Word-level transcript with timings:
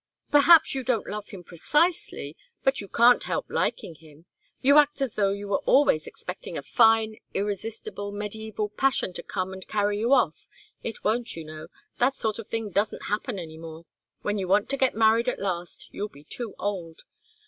Perhaps 0.31 0.73
you 0.73 0.83
don't 0.83 1.05
love 1.05 1.27
him 1.27 1.43
precisely, 1.43 2.35
but 2.63 2.81
you 2.81 2.87
can't 2.87 3.23
help 3.25 3.45
liking 3.51 3.93
him. 3.93 4.25
You 4.59 4.79
act 4.79 4.99
as 4.99 5.13
though 5.13 5.29
you 5.29 5.47
were 5.47 5.59
always 5.67 6.07
expecting 6.07 6.57
a 6.57 6.63
fine, 6.63 7.17
irresistible, 7.35 8.11
mediæval 8.11 8.75
passion 8.75 9.13
to 9.13 9.21
come 9.21 9.53
and 9.53 9.67
carry 9.67 9.99
you 9.99 10.11
off. 10.11 10.47
It 10.81 11.03
won't, 11.03 11.35
you 11.35 11.43
know. 11.45 11.67
That 11.99 12.15
sort 12.15 12.39
of 12.39 12.47
thing 12.47 12.71
doesn't 12.71 13.09
happen 13.13 13.37
any 13.37 13.59
more. 13.59 13.85
When 14.23 14.39
you 14.39 14.47
want 14.47 14.69
to 14.71 14.77
get 14.77 14.95
married 14.95 15.29
at 15.29 15.37
last, 15.37 15.87
you'll 15.91 16.09
be 16.09 16.23
too 16.23 16.55
old. 16.57 17.03